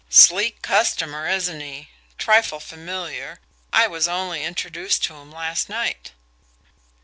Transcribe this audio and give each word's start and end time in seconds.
Sleek 0.09 0.63
customer, 0.63 1.27
isn't 1.27 1.61
he? 1.61 1.89
Trifle 2.17 2.59
familiar 2.59 3.39
I 3.71 3.85
was 3.85 4.07
only 4.07 4.43
introduced 4.43 5.03
to 5.03 5.13
him 5.17 5.31
last 5.31 5.69
night." 5.69 6.13